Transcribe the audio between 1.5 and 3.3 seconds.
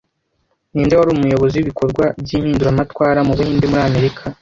wibikorwa byimpinduramatwara